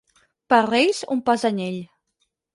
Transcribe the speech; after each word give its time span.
Per 0.53 0.61
Reis, 0.67 1.03
un 1.17 1.21
pas 1.29 1.45
d'anyell. 1.45 1.79